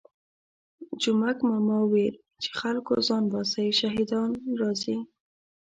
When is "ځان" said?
3.07-3.23